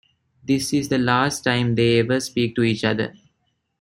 [0.43, 3.13] This is the last time they ever speak to each other.